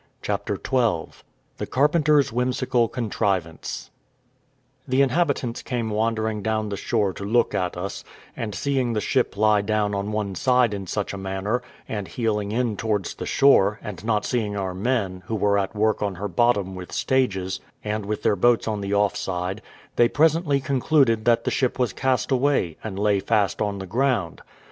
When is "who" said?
15.27-15.35